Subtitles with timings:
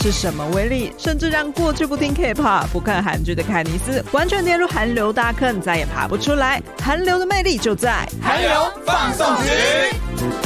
[0.00, 6.62] 是什么威力，甚至让过去不听 K-pop、不看韩剧的凯尼斯，完全跌入韩流大坑，再也爬不出来？
[6.82, 8.50] 韩流的魅力就在韩流
[8.86, 10.41] 放送局。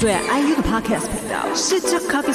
[0.00, 2.32] 最爱 IU 的 Podcast 频道是这 Coffee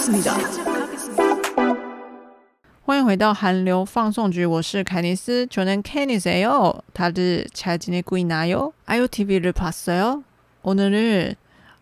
[2.84, 5.46] 欢迎回到韩流放送局，我是凯尼斯。
[5.48, 10.24] 저는凯尼斯哟，他的차진의구이나요 IU TV를 봤어요。
[10.63, 11.35] 오늘은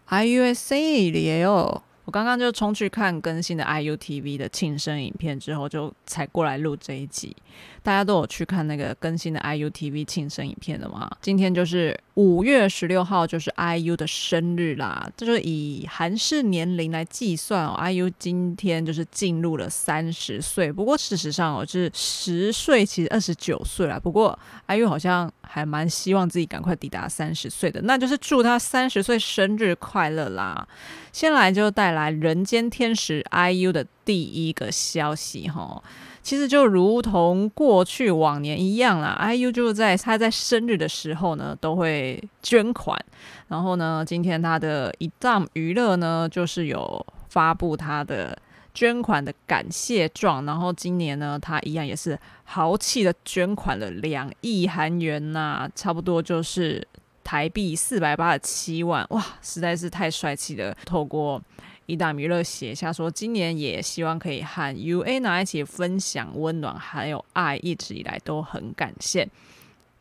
[0.05, 1.81] IU의 생일이에요。
[2.04, 7.34] 我刚刚就冲去看更新的 IU TV 的庆生影片之后，就才过来录这一集。
[7.82, 11.10] 大家都有去看那个更新的 IU TV 庆生影片的吗？
[11.20, 15.10] 今天就是五月十六号，就是 IU 的生日啦。
[15.16, 20.72] 这就以韩式年龄来计算哦，IU 今天就是进入了三十岁。
[20.72, 23.98] 不过事实上哦，是十岁，其实二十九岁啦。
[23.98, 24.38] 不过
[24.68, 30.66] IU 好像还蛮希望自己赶快抵达三十岁的，那就是祝他三十岁生日快乐啦。
[31.12, 35.80] 先来就带来人间天使 IU 的第一个消息哈。
[36.24, 42.98] 其实就如同过去往年一样啦，IU 就在他在生日的时候呢，都会捐款。
[43.46, 48.36] 然后呢，今天他的 EDAM 娱乐呢，就是有发布他的
[48.74, 50.44] 捐款的感谢状。
[50.44, 56.86] 然后今年呢，他一样也是豪气的捐款了两亿韩元呐、差不多就是
[57.22, 59.06] 台币四百八十七万。
[59.10, 60.76] 哇，实在是太帅气了！
[60.84, 61.40] 透过
[61.86, 69.28] EDAM 娱乐写下说，今年也希望可以和 UAENA 一起分享温暖还有爱，一直以来都很感谢。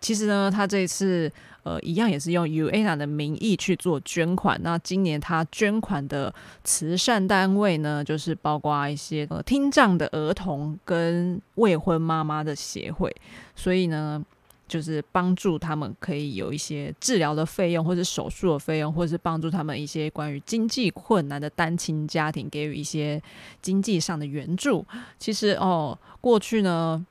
[0.03, 1.31] 其实呢，他这一次
[1.63, 4.59] 呃一样也是用 UANA 的名义去做捐款。
[4.61, 6.31] 那今年他捐款的
[6.63, 13.15] 慈善单位呢，就是包括一些呃听障的儿童跟未婚妈妈的协会，
[13.55, 14.23] 所以呢。
[14.65, 23.21] 就是帮助他们可以有一些治疗的费用，或者手术的费用，或者是帮助他们一些关于经济困难的单亲家庭给予一些
[23.61, 24.83] 经济上的援助。
[25.19, 27.05] 其实哦，过去呢，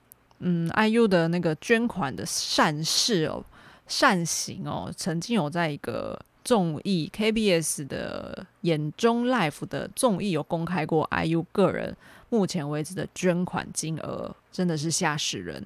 [0.44, 3.44] 嗯，IU 的那个捐款的善事哦，
[3.86, 11.96] 善行哦，曾经有在一个综艺 KBS 的眼中 Life 的综艺有公开过 IU 个人
[12.30, 15.64] 目前为止的捐款金额，真的是吓死人。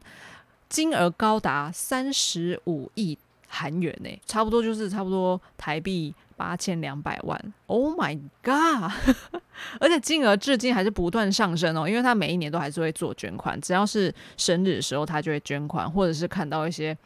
[0.68, 3.16] 金额高达三十五亿
[3.48, 7.40] 韩元呢，差不多就是差不多台币八千两百万。
[7.66, 8.92] Oh my god！
[9.80, 16.96] 而且金额至今还是不断上升哦，因为他每一年都还是会做捐款，只要是生日的时候，他就会捐款，或者是看到一些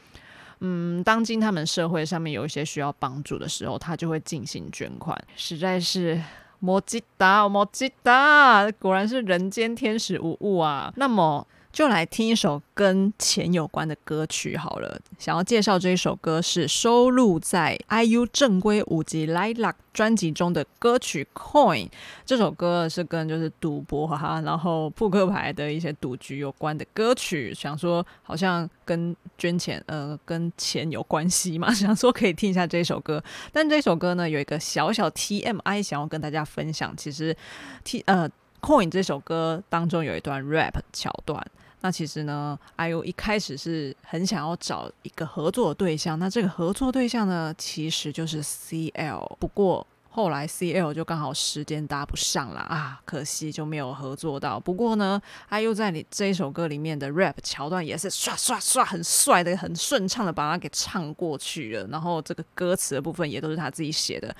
[0.60, 6.20] 嗯，当今他们社会上面有一些需要帮助的时候，他就会进行捐款，实在是
[6.58, 10.92] 摩吉达，摩吉达，果然是人间天使无误啊。
[10.96, 11.46] 那么。
[11.72, 15.00] 就来听一首跟钱有关的歌曲好了。
[15.18, 21.86] 想要介绍这一首歌是收录在 IU 正规五辑《Like Luck》专辑中的歌曲《Coin》。
[22.26, 27.54] 这首歌是跟就是赌博哈，然后扑克牌的一些赌局有关的歌曲。
[27.54, 33.22] 想说好像跟捐钱呃跟钱有关系嘛， 想说可以听一下这首歌。
[33.52, 36.92] 但这首歌呢有一个小小 TMI 想要跟大家分享。
[36.96, 37.36] 其实
[37.84, 38.28] T 呃
[38.60, 41.40] 《Coin》这首歌当中有一段 rap 桥段。
[41.82, 49.36] 那其实呢，IO 一开始是很想要找一个合作对象，那这个合作对象呢，其实就是 CL。
[49.38, 49.86] 不过
[50.20, 54.60] 后来 CL 就刚好时间搭不上了啊，可惜就没有合作到。
[54.60, 61.86] 不过呢，IU 在你这一首歌里面的 rap 桥段也是刷刷刷很帅的、很顺畅的把它给唱过去了。
[61.86, 64.36] 然后这个歌词的部分也都是他自己写的。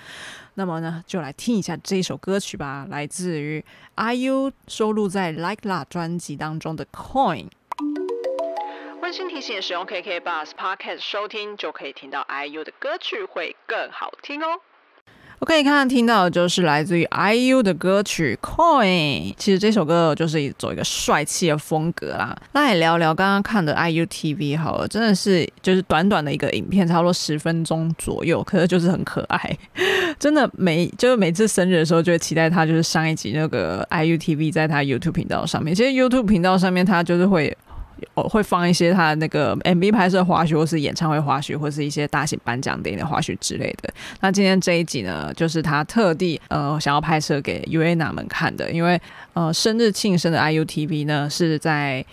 [0.57, 3.65] 那么呢，就来听一下这一首歌曲吧，来自于
[3.97, 7.49] IU 收录在《Like La》专辑当中的《Coin》。
[9.01, 14.61] 温馨提醒：使用 KK Bus Podcast 收听，就可以听到 IU 的歌曲会更好听哦。
[15.41, 19.33] OK，刚刚听到的就是来自于 IU 的歌曲《Coin》。
[19.39, 22.37] 其实这首歌就是走一个帅气的风格啦。
[22.53, 29.59] 那也聊聊刚刚看的 IU TV 好了，真的是就是短短的一个影片，差不多十分钟左右，可是就是很可爱。
[30.21, 35.75] 真的每就是每次生日的时候，就会期待他就是上一集那个 IU TV 在他 YouTube 频道上面。
[35.75, 37.57] 其实 YouTube 频道上面他就是会。
[38.15, 43.93] 哦，会放一些他的那个 MV 拍摄花絮，或是演唱会花絮，或是一些大型颁奖典礼的花絮之类的。
[44.21, 49.01] 那今天这一集呢，就是他特地呃想要拍摄给 UANA 们看的，因为
[49.33, 52.05] 呃生日庆生的 IUTV 呢是在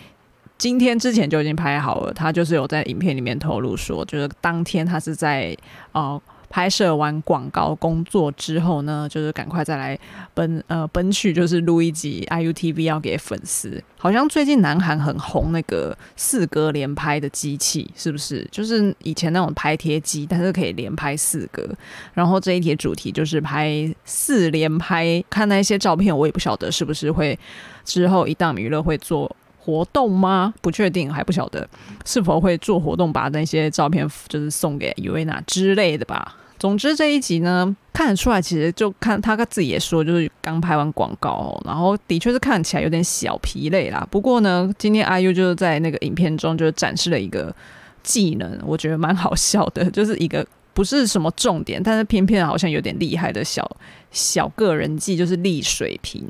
[0.56, 5.56] 今天之前就已经拍好了，他就是有在影片里面透露说，就是当天他是在
[5.92, 6.20] 呃。
[6.50, 9.98] 拍摄完广告工作之后呢，就是赶快再来
[10.34, 13.82] 奔呃奔去，就是录一集 IUTV 要给粉丝。
[13.96, 18.46] 好像最近南韩很红那个四格连拍的机器，是不是？
[18.50, 21.68] 就是以前那种拍贴机，但是可以连拍四格。
[22.14, 27.38] 然后这一题主题就是拍四连拍，看那些照片，我也不晓得是不是会
[27.84, 29.34] 之后一档娱乐会做
[29.68, 30.54] 活动吗？
[30.62, 31.68] 不确定，还不晓得
[32.06, 36.36] 是否会做活动，把那些照片就是送给 UAENA 之类的吧。
[36.58, 44.08] 总之这一集呢，看得出来，其实就看他自己也说，就是刚拍完广告，然后的确是看起来有点小疲累啦。
[44.10, 47.54] 不过呢，今天 IU 就是在那个影片中就展示了一个
[48.02, 53.70] 技能，我觉得蛮好笑的，就是一个不是什么重点，但是偏偏好像有点厉害的小
[54.10, 56.24] 小个人技，就是立水平。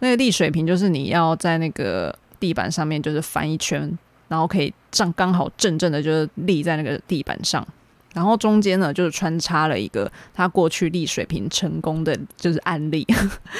[0.00, 2.14] 那个立水平就是你要在那个。
[2.42, 3.96] 地板上面就是翻一圈，
[4.26, 7.64] 然后可以这样刚好正正的，就是立在那个地板上，
[8.14, 13.06] 然后中间呢就是穿插了一个他过去立水平成功的就是案例，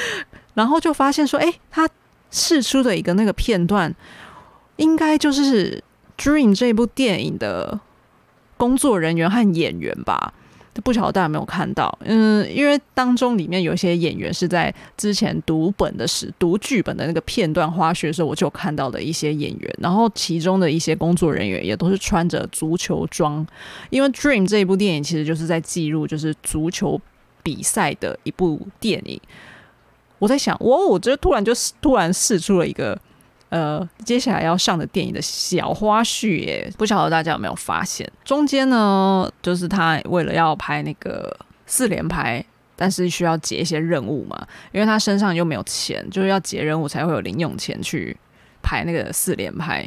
[0.55, 1.88] 然后就发现说，哎，他
[2.32, 3.94] 试出的一个那个片段，
[4.79, 5.81] 应该就是
[6.20, 7.79] 《Dream》这部电影的
[8.56, 10.34] 工作人员和演员吧。
[10.80, 11.98] 不晓得大家有没有看到？
[12.02, 23.46] 嗯，因为当中里面有一些演员是在之前读本的时读剧本的那个片段花絮的时候，我就看到的一些演员，然后其中的一些工作人员也都是穿着足球装，
[23.90, 26.98] 因为《Dream》这一部电影其实就是在记录就是足球
[27.42, 29.20] 比赛的一部电影。
[30.19, 32.98] 我在想，哇，我这突然就突然试出了一个。
[33.52, 38.10] 呃，接下来要上的电影的小花絮耶，不晓得大家有没有发现？
[38.25, 42.43] 中间呢，就是他为了要拍那个四连拍，
[42.75, 48.16] 但是需要接一些任务嘛，因为他身上又没有钱，就是要接任务才会有零用钱去
[48.62, 49.87] 拍那个四连拍。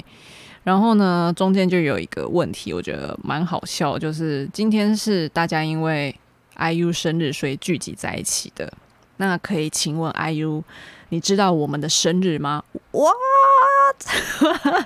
[0.63, 6.15] 然后呢，中间就有一个问题，我觉得蛮好笑，就是今天是大家因为
[6.55, 8.71] IU 生日所以聚集在一起的。
[9.17, 10.61] 那可以请问 IU，
[11.09, 14.85] 你知道我们的生日吗？What？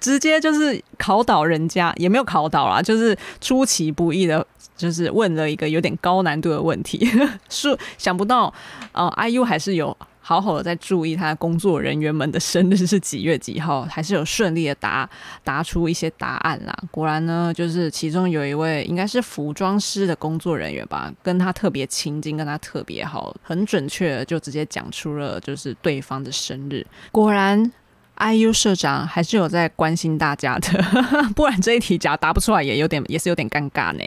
[0.00, 4.44] 直接就是考倒人家，也没有考倒啦，就是出其不意的，
[4.76, 7.08] 就是问了一个有点高难度的问题，
[7.48, 8.52] 是想不到，
[8.92, 9.96] 呃，IU 还是有。
[10.22, 15.08] 好好的在注意他的工作人员们的生日是几月几号，还是有顺利的答
[15.44, 16.74] 答出一些答案啦。
[16.90, 26.86] 果然呢，就是其中有一位应该是服装师的工作人员吧，跟他特别亲近，跟他特别好，很准确的就直接讲出了就是对方的生日。
[27.10, 27.70] 果然。
[28.18, 30.84] IU 社长还是有在关心大家的，
[31.34, 34.04] 不然这一题假答不出来也有点也是有点尴尬呢。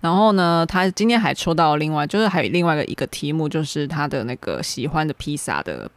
[0.00, 5.90] 然后呢，他今天还抽到另外就是还有另外的一个题目，就是他的那个喜欢的披萨的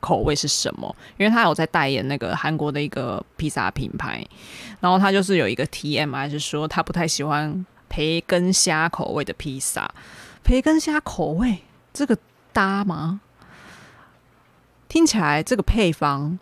[0.00, 0.96] 口味是什么？
[1.18, 4.24] 因为他有在代言那个韩国的一个披萨品牌，
[4.80, 9.90] 然后他就是有一个 TMI 是说他不太喜欢培根虾口味的披萨。
[10.42, 11.58] 培根虾口味
[11.92, 12.16] 这个
[12.52, 13.20] 搭吗？
[14.88, 16.38] 听起来这个配方。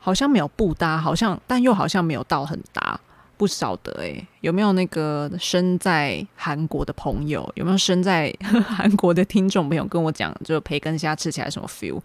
[0.00, 2.98] 好像没有不搭，好像但又好像没有到很搭，
[3.36, 8.34] 不晓得诶、有没有那个身在韩国的朋友，有没有身在
[8.66, 12.00] 韩国的听众朋友跟我讲，就培根虾吃起来什么 feel？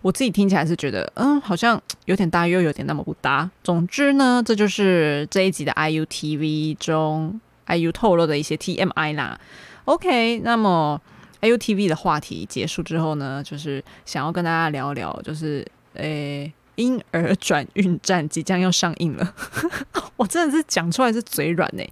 [0.00, 3.48] 我自己听起来是觉得，嗯，好像有点搭，又有点那么不搭。
[3.62, 9.38] 总之呢，这就是这一集的 IU TV 中 IU 透露的一些 TMI 啦。
[9.84, 11.00] OK，那么
[11.40, 16.52] IU TV 的话题结束之后呢，就是想要跟大家聊聊，就是诶。
[16.76, 19.34] 婴儿转运站即将要上映了，
[20.16, 21.84] 我真的是讲出来是嘴软呢。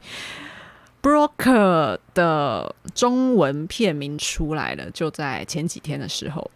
[1.03, 6.51] Broker 的中文片名出来了，就在前几天的时候，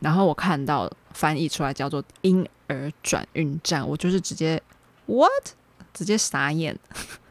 [0.00, 4.62] 然后我看到翻译出来叫做“婴儿转运站”，我就是直接
[5.06, 5.54] What？
[5.92, 6.78] 直接傻眼，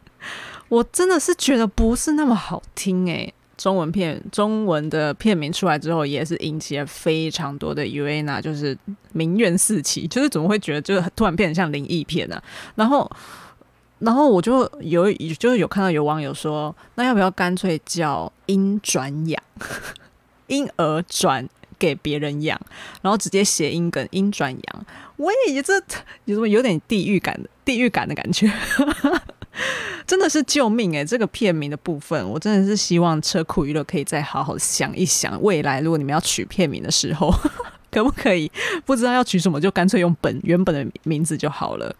[0.69, 3.33] 我真的是觉得不是那么好听诶。
[3.59, 8.75] 中文片中文的片名出来之后，也是引起了非常多的 Uana，就是
[9.11, 12.41] 民怨四起，就是怎么会觉得就是突然变得像灵异片呢、
[12.75, 13.11] 然后
[13.99, 19.43] 然后我就有就是有看到有网友说，那要不要干脆叫婴转养，
[20.47, 21.45] 婴儿转
[21.77, 22.57] 给别人养，
[23.01, 24.85] 然后直接谐音梗婴转养？
[25.17, 25.73] 喂，这
[26.23, 28.49] 有什么有点地狱感地狱感的感觉？
[30.07, 37.33] 真的是救命哎、这个片名的部分，我真的是希望车库娱乐可以再好好想一想，未来如果你们要取片名的时候，
[37.91, 38.51] 可不可以
[38.85, 41.95] 不知道要取什么，就干脆用本原本的名字就好了。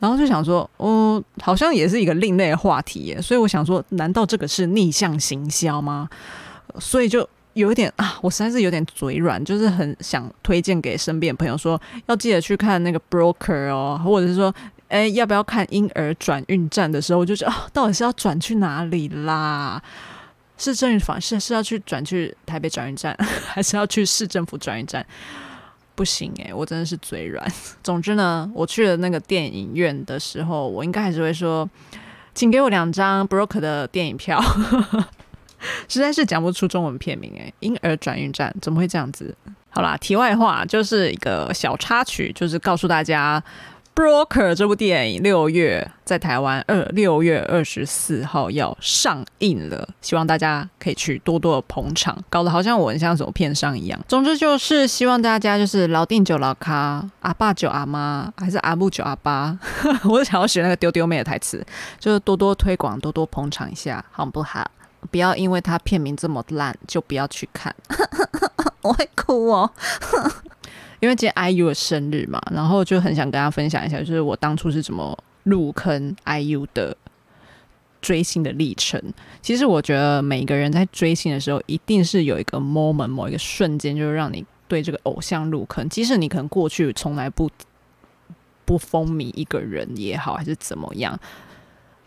[0.00, 6.08] 然后就想说，哦，好像也是一个另类的话题耶，所以我想说，难道这个是逆向行销吗？
[6.78, 14.54] 所以就有一点啊，我实在是有点嘴软，就是很想推荐给身边朋友说，要记得去看那个 broker 哦，或者是说，
[14.88, 19.82] 哎，要不要看婴儿转运站的时候，我就觉得啊，到底是要转去哪里啦？
[20.56, 23.16] 是政府是是要去转去台北转运站，
[23.46, 25.04] 还是要去市政府转运站？
[25.94, 27.46] 不行诶、我真的是嘴软。
[27.82, 31.68] 总之呢，我去了那个电影院的时候，我应该还是会说，
[32.34, 34.42] 请给我两张 Broke 的电影票。
[35.88, 39.36] 实在是讲不出中文片名诶，婴儿转运站怎么会这样子？
[39.70, 43.42] 好啦，题外话就是一个小插曲，就是告诉大家。
[43.98, 53.98] Broker 这部电影六月在台湾二六月二十四号要上映了，希望大家可以去多多的捧场，搞得好像我很像什么片商一样。
[54.06, 59.58] 总之就是希望大家就是老定酒老咖，阿爸酒阿妈，还是阿木酒阿爸，
[60.08, 61.66] 我想要学那个丢丢妹的台词，
[61.98, 64.70] 就是多多推广，多多捧场一下，好不好？
[65.10, 67.74] 不要因为他片名这么烂就不要去看，
[68.82, 69.68] 我会哭哦。
[71.00, 76.96] 因为今天 IU 的生日嘛，然后就很想跟大家分享一下，就是我当初是怎么入坑 IU 的
[78.00, 79.00] 追星的历程。
[79.40, 85.88] 其实我觉得每个人在追星的时候，一定是有一个 moment，某一个瞬间，就是让你对这个偶像入坑。
[85.88, 87.48] 即使你可能过去从来不
[88.64, 91.18] 不风靡一个人也好，还是怎么样，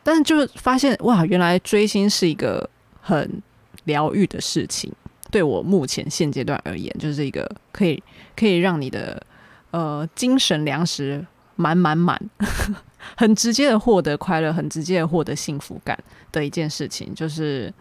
[0.04, 2.70] 但是就是发现哇，原来追星是一个
[3.02, 3.42] 很
[3.86, 4.92] 疗愈的事情。
[5.32, 8.04] 对我目前现阶段而言，就是一个可以
[8.36, 9.26] 可以让你的
[9.72, 12.22] 呃精神粮食满满满，
[13.18, 15.98] 很直接的获得快乐，很直接的获得幸福感
[16.32, 17.16] 的一件事情。
[17.16, 17.74] 就是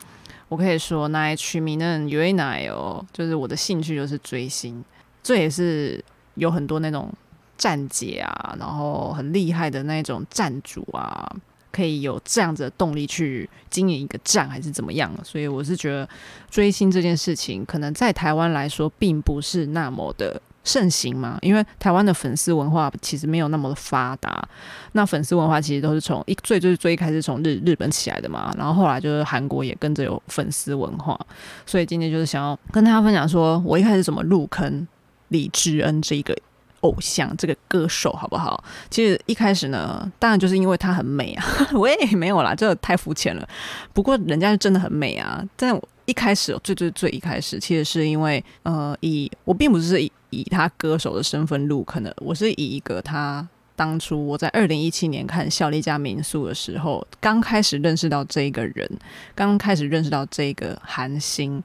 [0.48, 4.84] 我可以说，那取名呢，有一奶哦，就是我的兴趣就是追星，
[5.22, 6.02] 这也是
[6.34, 7.12] 有很多那种
[7.58, 11.28] 站姐啊，然后很厉害的那种站主啊。
[11.72, 15.12] 可以有这样子的动力去经营一个站，还是怎么样？
[15.24, 16.08] 所以我是觉得
[16.50, 24.46] 追星这件事情，可能在台湾来说并不是那么的盛行嘛，因为台湾的粉丝文化其实没有那么的发达。
[24.92, 31.18] 那粉丝文化其实都是从一最最最开始从日日本起来的嘛，然后后来就是韩国也跟着有粉丝文化。
[31.64, 34.86] 所以今天就是想要跟大家分享，说我一开始怎么入坑
[35.28, 36.36] 李智恩这个。
[36.80, 38.62] 偶像这个歌手好不好？
[38.90, 41.44] 其实一开始呢，当然就是因为她很美啊。
[41.74, 43.48] 我也没有啦，这太肤浅了。
[43.92, 45.44] 不过人家是真的很美啊。
[45.56, 53.46] 但一开始，最最最一开始，其实是因为呃，以我并不是以以他歌手的身份入坑的，我是以一个他
[53.76, 58.90] 当初我在二零一七年看《孝利家民宿》的时候，刚开始认识到这个人，
[59.34, 61.62] 刚开始认识到这个韩星，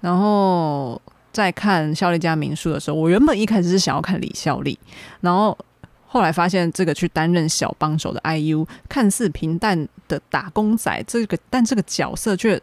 [0.00, 1.00] 然后。
[1.36, 4.78] 在看孝利家民宿的时候，我原本一开始是想要看李孝利，
[5.20, 5.56] 然后
[6.06, 12.58] 后来发现这个去担任小帮手的 IU，看似平淡的打工仔，这个但这个角色却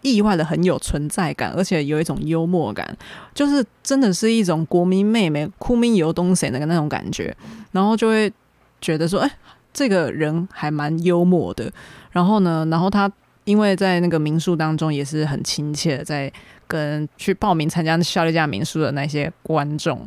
[0.00, 2.96] 意外的很有存在感，而且有一种幽默感，
[3.34, 7.36] 就是真的是一种国民妹妹哭民游东西那个那种感觉，
[7.72, 8.32] 然后就会
[8.80, 9.30] 觉得说，哎，
[9.74, 11.70] 这个人还蛮幽默的。
[12.12, 13.12] 然后呢，然后他
[13.44, 16.32] 因为在那个民宿当中也是很亲切在。
[16.66, 20.06] 跟去报名参加效率家民宿的那些观众。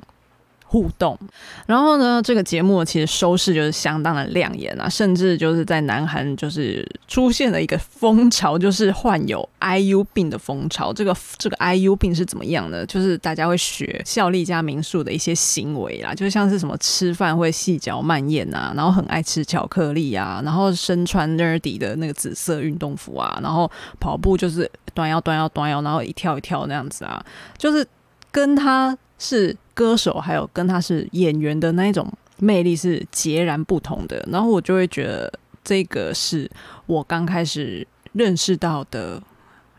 [0.72, 1.18] 互动，
[1.66, 10.94] 然后呢，这个节目其实收视就是相当的亮眼啊，甚至就是在南韩就是出现了一个风潮，就是患有 IU 病的风潮。
[10.94, 12.86] 这个这个 IU 病是怎么样呢？
[12.86, 23.68] 就是大家会学孝利家民宿的一些行为啦，就像是什么吃饭会细嚼慢咽啊，然后很爱吃巧克力啊，然后身穿 nerdy 的那个紫色运动服啊，然后
[24.00, 27.26] 跑步就是端腰端腰端腰，然后一跳一跳那样子啊，
[27.58, 27.84] 就是
[28.32, 29.58] 跟他是。
[29.80, 32.06] 歌手还有跟他是演员的那一种
[32.38, 35.32] 魅力是截然不同的，然后我就会觉得
[35.64, 36.52] 这个是
[36.86, 39.24] 我刚开始认识到的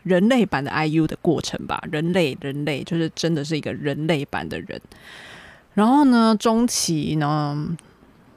[0.01, 1.79] 人类版的 IU 的过程吧。
[1.91, 4.81] 人类，人类就是真的是一个人类版的人。
[5.75, 7.77] 然后呢，中期呢，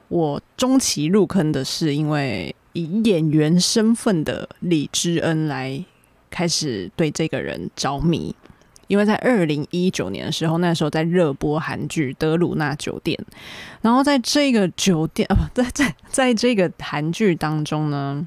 [0.08, 5.82] 我中期入坑的是因为以演员身份的李知恩来
[6.28, 8.36] 开始对这个人着迷。
[8.86, 13.18] 因为在二零一九年的时候，那时候在热播韩剧《德鲁纳酒店》，
[13.82, 18.26] 然后在这个酒店啊，不 在在在这个韩剧当中呢，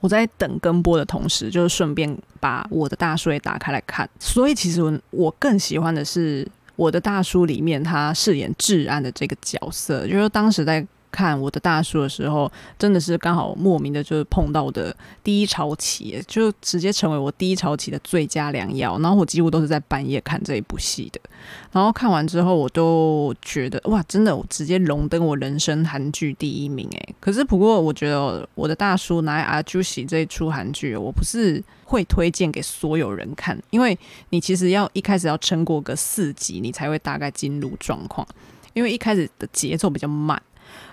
[0.00, 4.08] 我在等更播的同时，就是顺便把我的大叔也打开来看。
[4.18, 10.86] 所以其实我我更喜欢的是我的大叔里面他饰演治安的这个角色，就是当时在。
[11.10, 18.98] 看我的大叔的时候，真的是刚好莫名的，就是碰到我的低潮期，就直接成为我低潮期的最佳良药。
[18.98, 21.20] 然后我几乎都是在半夜看这一部戏的。
[21.72, 27.14] 然后看完之后，我都觉得哇，真的，我直接荣登我人生韩剧第一名诶。
[27.18, 33.98] 可是不过，我觉得我的大叔拿阿朱喜这一出韩剧，我不是会推荐给所有人看，因为
[34.30, 38.26] 你其实要一开始要撑过个四集，你才会大概进入状况，
[38.74, 40.40] 因为一开始的节奏比较慢。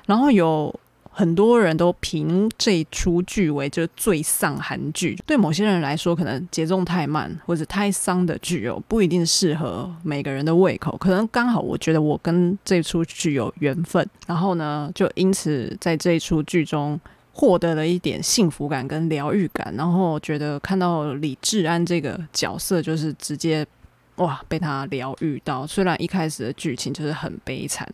[0.05, 0.73] 然后有
[1.11, 10.95] 很多人都评这出剧为就是最丧韩剧，对某些人来说，可能节奏太慢或者太丧的剧哦，不一定适合每个人的胃口。
[10.97, 16.99] 可能刚好我觉得我跟这出剧有缘分，然后呢，就因此在这一出剧中
[17.33, 19.73] 获得了一点幸福感跟疗愈感。
[19.75, 23.65] 然后觉得看到李治安这个角色，就是直接
[24.17, 25.65] 哇被他疗愈到。
[25.65, 27.91] 虽然一开始的剧情就是很悲惨。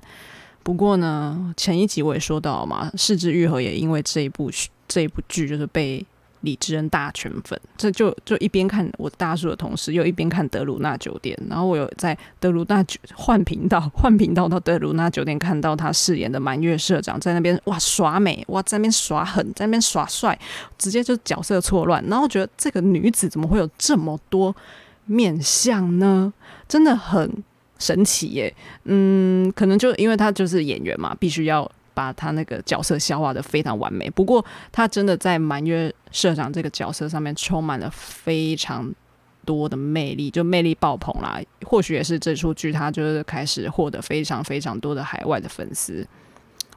[0.64, 4.50] 不过呢，前一集我也说到嘛，是枝裕和也因为这一部
[4.88, 6.04] 这一部剧，就是被
[6.40, 7.60] 李智恩大圈粉。
[7.78, 11.38] 这就就一边看我大叔的同时，又一边看德鲁纳酒店。
[11.50, 20.40] 然后我有在德鲁纳换频道，换频道到德鲁纳酒店，看到他饰演的满月社长在那边哇耍美，哇在那边耍狠，在那边耍帅，
[20.78, 22.02] 直接就角色错乱。
[22.08, 24.56] 然后觉得这个女子怎么会有这么多
[25.06, 26.32] 面相呢？
[26.70, 27.44] 真的很。
[27.80, 34.10] 神奇耶，嗯，可能就因为他就是演员嘛，必须要把他那个角色消化得非常完美。
[34.10, 38.90] 不过他真的在满月社长这个角色上面充满了非常
[39.46, 41.40] 多的魅力，就魅力爆棚啦。
[41.66, 46.08] 或许也是这出剧他就是开始获得非常非常多的海外的粉丝。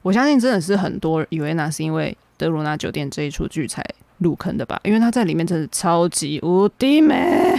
[0.02, 3.84] 我相信真的是很多以为那是因为德鲁纳酒店这一出剧才
[4.18, 7.54] 入坑的吧，因为他在里面真的超级无敌美。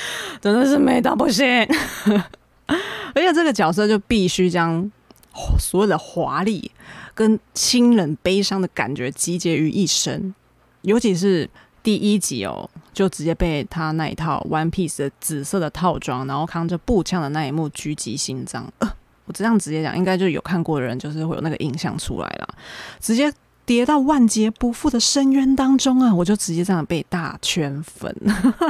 [0.40, 1.46] 真的是美到不行，
[2.66, 4.90] 而且这个角色就必须将
[5.58, 6.70] 所有的华丽
[7.14, 10.34] 跟清冷悲伤的感觉集结于一身，
[10.82, 11.48] 尤其是
[11.82, 18.72] 第一集哦，就直接被他那一套 One Piece 的紫色的套装，然后扛着步枪的那一幕狙击心脏。
[18.78, 18.92] 呃，
[19.26, 22.48] 我这样直接讲，应该就有看过的人，就是会有那个印象出来了，
[23.00, 23.32] 直接。
[23.70, 26.12] 跌到万劫不复的深渊当中啊！
[26.12, 28.12] 我就直接这样被大圈粉，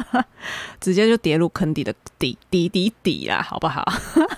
[0.78, 3.82] 直接就跌入坑底的底底底底啦，好不好？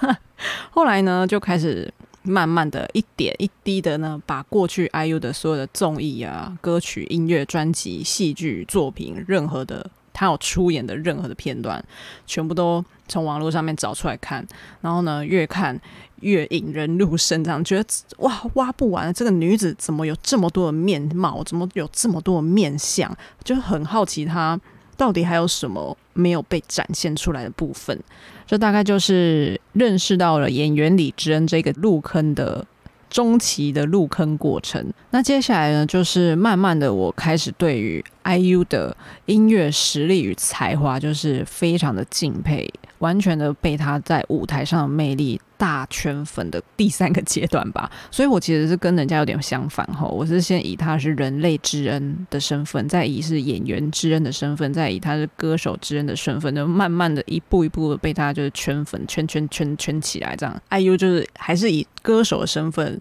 [0.71, 9.91] 后来呢，就开始慢慢的一点一滴的呢，把过去 IU 的所有的综艺啊、歌曲、音乐、专辑、戏剧作品，任何的
[10.23, 11.85] 他有出演的任何的片段，
[12.27, 14.47] 全部都从网络上面找出来看，
[14.81, 15.81] 然后呢，越看。
[16.21, 17.85] 越引人入胜，这样觉得
[18.19, 19.13] 哇，挖不完。
[19.13, 21.43] 这个女子怎么有这么多的面貌？
[21.43, 23.13] 怎么有这么多的面相？
[23.43, 24.57] 就很好奇她
[24.97, 28.01] 到底还有什么没有被展现出来的部分。
[28.47, 32.65] 这大概就是认识到了演员李智恩这个入坑的
[33.13, 34.93] 中期的入坑过程。
[35.11, 38.97] 那接下来呢，就是慢慢的，我开始对于 IU 的
[39.27, 42.69] 音乐实力与才华，就是非常的敬佩。
[42.99, 60.63] 完全的被他在舞台上的魅力大圈粉的第三个阶段吧，所以我其实是跟人家有点相反哈，我是先以他是人类之恩的身份，再以是演员之恩的身份，再以他是歌手之恩的身份，就慢慢的一步一步的被他就是圈粉圈圈圈圈起来，这样。
[60.71, 63.01] IU 就是还是以歌手的身份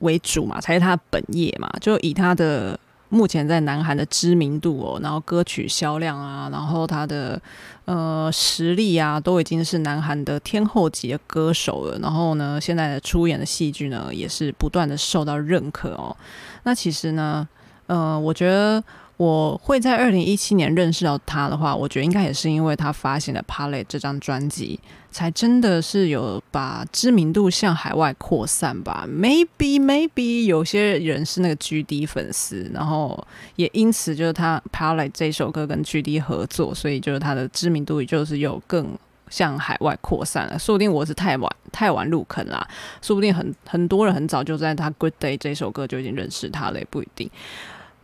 [0.00, 2.76] 为主嘛，才是他本业嘛，就以他的。
[3.12, 7.40] 目前在南韩的知名度哦，然后歌曲销量啊，然后他的
[7.84, 11.98] 呃实力啊，都已经是南韩的天后级的歌手了。
[11.98, 16.16] 然后呢，现在的出演的戏剧呢，也是不断的受到认可哦。
[16.62, 17.46] 那其实呢，
[17.86, 18.82] 呃，我觉得。
[19.22, 24.80] 我会在二零一七年认识到他的话，我觉得应该也是因为他发行了《Palette》这张专辑，
[25.12, 29.06] 才真的是有把知名度向海外扩散吧。
[29.08, 40.58] Maybe Maybe 有些人是那个 GD 粉丝，然后也因此就是他《Palette》这首歌跟 GD 合作，所以就是他的知名度就是有更向海外扩散了。
[40.58, 42.66] 说不定我是太晚太晚入坑啦，
[43.00, 47.30] 说不定很很多人很早就在他《Good Day》这首歌就已经认识他了，也不一定。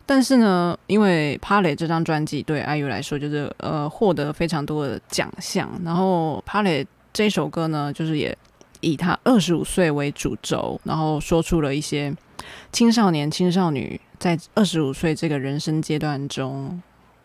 [0.09, 8.35] 但是呢，因为《帕雷》这张专辑对 IU 来说就是呃获得非常多的奖项，然后《帕雷》这首歌呢，就是也
[8.81, 12.11] 以他二十五岁为主轴，然后说出了一些
[12.71, 16.81] 青少年、青少女在二十五岁这个人生阶段中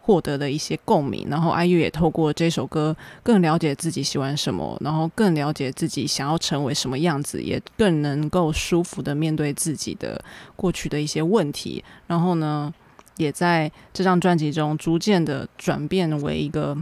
[0.07, 10.23] 获得的一些共鸣，然后 IU 也透过这首歌更了解自己喜欢什么，然后更了解自己想要成为什么样子，也更能够舒服的面对自己的
[10.57, 12.71] 过去的一些问题，然后呢，
[13.17, 16.77] 也在这张专辑中逐渐的转变为一个，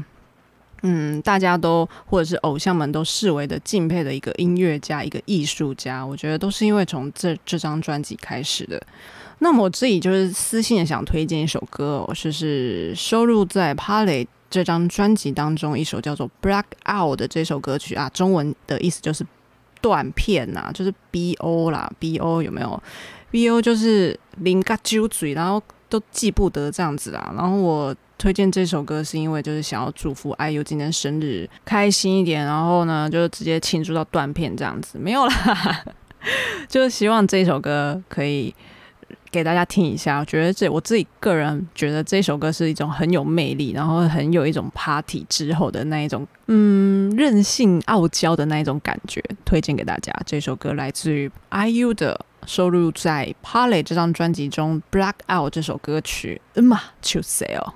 [0.82, 8.82] 嗯，大家都或者是偶像们都视为的敬佩的一个音乐家，一个艺术家，我觉得都是因为从这这张专辑开始的。
[9.42, 19.26] 那么我自己就是私信想推荐一首歌，哦，就是收录在《p a l e》这张专辑当中一首叫做《Black Out》的这首歌曲啊，中文的意思就是
[19.80, 22.80] 断片呐，就是 B O 啦，B O 有没有
[23.32, 27.34] ？B O 就是零嘎揪嘴，然后都记不得这样子啦。
[27.36, 35.84] 然后我推荐这首歌是因为就是想要祝福 IU 今天生日开心一点，然后呢就直接庆祝到断片这样子，没有啦，
[36.68, 38.54] 就是希望这首歌可以。
[39.30, 50.12] 给大家听一下，我觉得这我自己个人觉得这首歌是一种很有魅力，然后很有一种 party 之后的那一种，嗯，任性傲娇的那一种感觉，推荐给大家。
[50.26, 57.74] 这首歌来自于 IU 的，收录在《p a l e》这张专辑中，《Black Out》这首歌曲，嗯嘛，，to say 哦。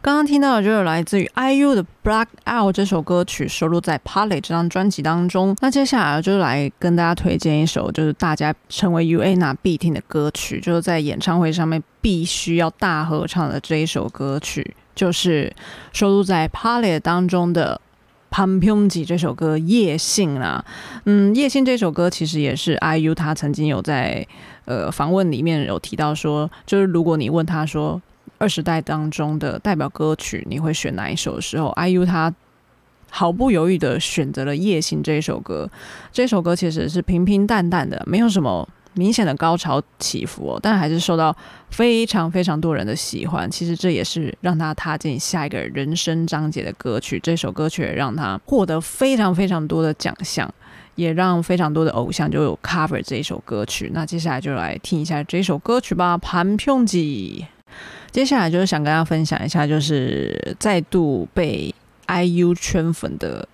[0.00, 5.56] 刚刚听到的就是来自于 IU 的《Black Out》这首歌曲，收录在《p a l e t》这张专辑当中。
[5.60, 15.52] 那接下来就是来跟大家推荐一首，就是大家成为 UAENA 必听的歌曲，就是在演唱会上面必须要大合唱的这一首歌曲，就是
[15.92, 17.80] 收录在《p a l e t》当中的
[18.34, 20.64] 《Pumpumji》这首歌《夜信》啦。
[21.06, 24.24] 嗯，《夜信》这首歌其实也是 IU 他曾经有在
[24.64, 28.00] 呃访问里面有提到说，就是如果你问他说。
[28.38, 32.32] 二十代当中的代表歌曲，你会选哪一首的时候，IU 他
[33.10, 35.68] 毫不犹豫的选择了《夜行》这一首歌。
[36.12, 41.34] 这首歌其实是平平淡淡的，没有什么明显的高潮起伏哦，但还是受到
[41.70, 43.50] 非常非常多人的喜欢。
[43.50, 47.18] 其实这也是让他踏进下一个人生章节的歌曲。
[47.20, 50.52] 这首歌曲也让他获得非常非常多的奖项，
[50.94, 53.90] 也让非常多的偶像就有 cover 这一首歌曲。
[53.94, 57.46] 那接下来就来听一下这首歌曲吧，《盘平吉》。
[58.10, 61.74] 接下来就是想跟大家分享一下，就是再度被
[62.06, 63.46] IU 圈粉的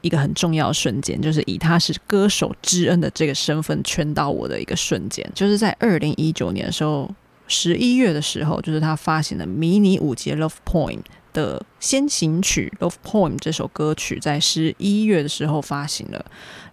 [0.00, 7.10] 一个很重要瞬间，就是以他是歌手之恩的这个身份圈到我的一个瞬间，就是在二零一九年的时候，
[7.48, 11.00] 十一月的时候，就是他发行的迷你五辑 Love Point。
[11.32, 16.24] 的先行曲《Love Poem》这首歌曲在十一月的时候发行了，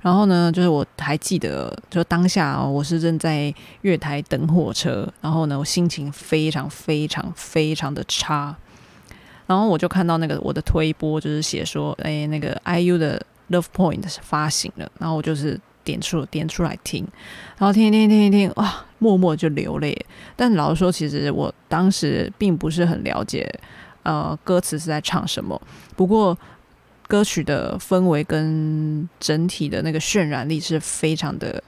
[0.01, 8.55] 然后呢，就是我还记得，就当下哦，我是正在月台等火车，然后呢，我心情非常非常非常的差，
[9.47, 17.07] 然后我就看到那个我的推播就是写说，哎，那个 IU 的《Love Point》发行了，然后我就是点出点出来听，
[17.57, 20.05] 然后听听听听听，哇，默默就流泪。
[20.35, 23.49] 但老实说，其实我当时并不是很了解。
[24.03, 25.61] 呃，歌词是在唱什么？
[25.95, 26.37] 不过
[27.07, 31.63] 歌曲的氛围跟整体的那个渲染力是非常的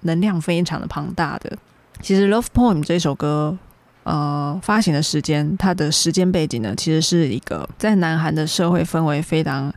[0.00, 1.56] 能量，非常的庞大的。
[2.00, 3.56] 其实《Love Poem》这首歌，
[4.04, 9.72] 呃，发行的时间，它的时间背景呢，其实是一个在南韩的社会氛围非常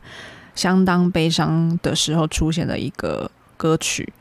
[0.54, 4.12] 相当悲伤的时候出现的一个歌曲。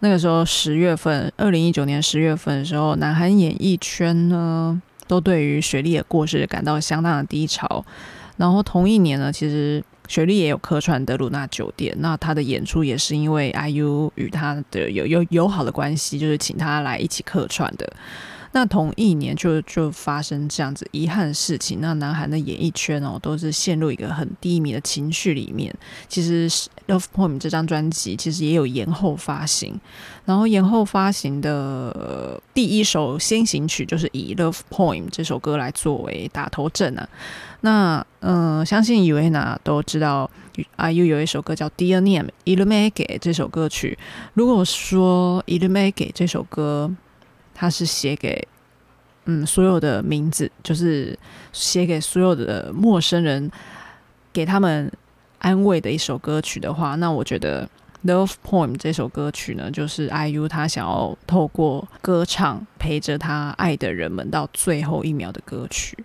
[0.00, 4.80] 那个时候十月份，二零一九年十月份的时候，南韩演艺圈呢。
[5.08, 7.84] 都对于雪莉的过世感到相当的低潮，
[8.36, 17.92] 然后同一年呢，其实雪莉也有客串德鲁纳酒店，那她的演出也是因为 IU 与她的有有友好的关系，就是请她来一起客串的。
[18.52, 25.74] 那同一年就就发生这样子遗憾的事情，那南韩的演艺圈哦都是陷入一个很低迷的情绪里面。
[26.08, 26.48] 其实
[26.86, 29.78] 《Love Poem》这张专辑其实也有延后发行，
[30.24, 37.08] 然后延后发行的第一首先行曲就是以《Love Poem》这首歌来作为打头阵啊。
[37.60, 40.30] 那嗯、相信 UAENA 都知道
[40.76, 43.98] ，IU 有一首歌叫《Dear Name》，ilmeeke 这首歌曲。
[44.34, 46.90] 如果说 ilmeeke 这首歌，
[47.60, 48.46] 他是写给
[49.24, 51.18] 嗯所有的名字，就是
[51.52, 53.50] 写给所有的陌生人，
[54.32, 54.90] 给他们
[55.40, 57.68] 安慰的一首歌曲的话，那我觉得
[58.08, 65.98] 《Love Poem》这首歌曲呢，就是 IU 他想要透过歌唱陪着他爱的人们到最后一秒的歌曲，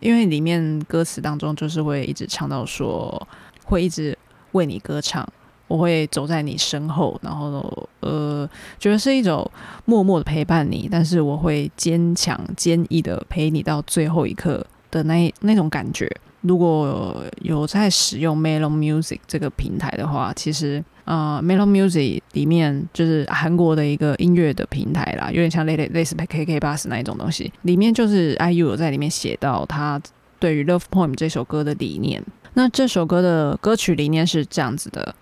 [0.00, 3.26] 因为里面歌词当中就是会一直唱到说，
[3.64, 4.18] 会一直
[4.52, 5.26] 为你歌唱。
[5.70, 8.48] 我会走在你身后，然后呃，
[8.80, 9.48] 觉得是一种
[9.84, 16.10] 默默的陪伴你，但是我会坚强坚毅的陪你到最后一刻的那那种感觉。
[16.40, 27.52] 如果有在使用 Melon Music 这个平台的话，其实呃，Melon Music 里面就是韩国的一个音乐的平台啦，有点像类类类似 K K Bus 那一种东西。
[27.62, 30.00] 里面就是 IU 有在里面写到他
[30.40, 32.20] 对于《Love Poem》这首歌的理念。
[32.54, 35.14] 那这首歌的歌曲理念是这样子的：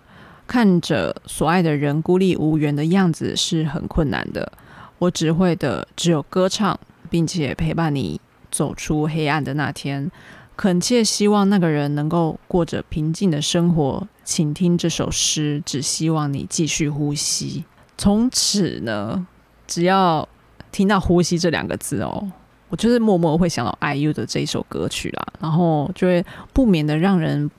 [0.49, 4.51] 看着所爱的人孤立无援的样子是很困难的，
[4.97, 10.09] 我只会的只有歌唱，并且陪伴你走出黑暗的那天。
[10.57, 17.63] 恳切希望那个人能够过着平静的生活，请听这首诗，只希望你继续呼吸。
[17.95, 19.27] 从此呢，
[19.67, 20.27] 只要
[20.71, 22.27] 听到“呼吸”这两个字哦，
[22.69, 27.49] 我就是默默会想到 IU 的这一首歌曲啦，然后就会不免的让人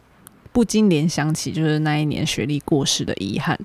[0.52, 3.58] 不禁联想起，就是那一年雪莉过世的遗憾。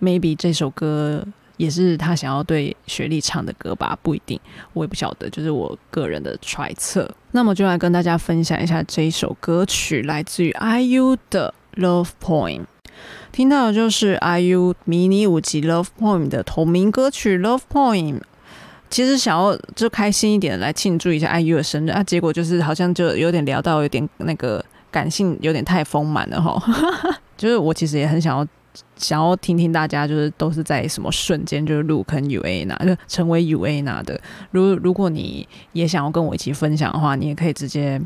[0.00, 1.26] Maybe 这首歌。
[1.58, 4.38] 也是他想要对雪莉唱的歌吧，不一定，
[4.74, 7.10] 我也不晓得，就是我个人的揣测。
[7.30, 12.60] 那么就来跟大家分享一下这一首歌曲，来自于 IU 的《Love Poem》。
[13.32, 18.18] 听到的就是 IU 迷你五辑《Love Poem》的同名歌曲《Love Poem》。
[18.90, 24.62] 其实想要就开心一点来庆祝一下 IU 的生日啊，结果就是好像就有点聊到有点那个
[24.96, 26.56] 感性，有点太丰满了哈。
[27.36, 28.46] 就是我其实也很想要。
[28.96, 34.20] 想要听听大家就是都是在什么瞬间就是入坑 U A 呢就成为 U A 呢的。
[34.50, 37.98] 如如果你也想要跟我一起分享的话，你也可以直接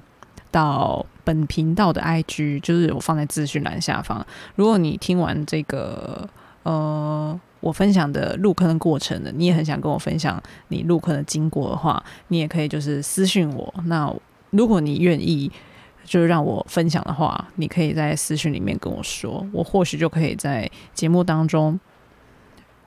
[0.53, 4.25] 到本频道的 IG，就是我放在资讯栏下方。
[4.55, 6.29] 如果你听完这个
[6.63, 13.75] 呃我分享的入坑的过程的，你也很想跟我分享你入坑的经过的话，你也可以就是私讯我。
[13.87, 14.15] 那
[14.51, 15.51] 如果你愿意。
[16.11, 21.79] 就是让我分享的话，你可以在私讯里面跟我说，我或许就可以在节目当中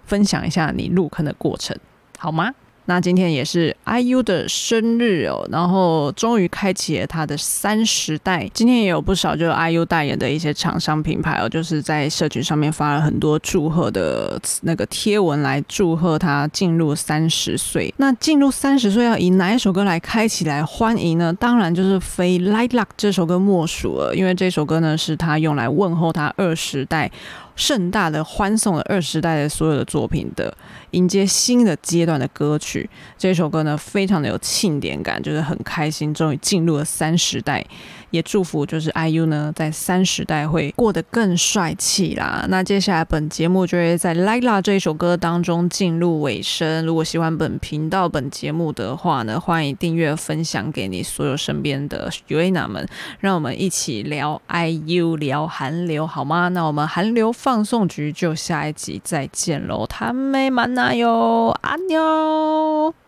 [0.03, 1.73] 分享一下你入坑的过程，
[2.19, 2.53] 好吗？
[2.85, 8.49] 那今天也是 IU 的生日哦，然后终于开启了他的三十代。
[8.53, 17.93] 今天也有不少就是 IU 代言的一些厂商品牌哦，就是在社群上面发了很多祝贺的那个贴文来祝贺他进入三十岁。
[17.97, 21.33] 那进入三十岁要以哪一首歌来开启来欢迎呢？
[21.33, 27.09] 当然就是非《Light Luck》这首歌莫属了，因为这首歌呢是他用来问候他二十代。
[27.55, 30.55] 盛大的欢送了二十代的所有的作品的
[30.91, 37.65] 迎接新的阶段的歌曲，这首歌呢非常的有庆典感，就是很开心，终于进入了三十代。
[38.13, 42.45] 也祝福就是 IU 呢在三十代会过得更帅气啦。
[42.47, 46.85] 那接下来本节目就会在 l i l a 这一首歌当中进入尾声。
[46.85, 52.87] 如果喜欢本频道本节目的话呢，欢迎订阅分享给你所有身边的 UNA 们，
[53.19, 56.49] 让我们一起聊 IU 聊韩流好吗？
[56.49, 63.02] 那我们韩流放送局就下一集再见喽，他妹满娜哟，阿妞。